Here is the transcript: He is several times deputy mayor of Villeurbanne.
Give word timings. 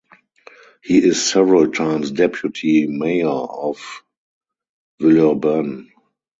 He 0.81 0.97
is 0.97 1.23
several 1.23 1.71
times 1.71 2.09
deputy 2.09 2.87
mayor 2.87 3.27
of 3.27 3.77
Villeurbanne. 4.99 5.91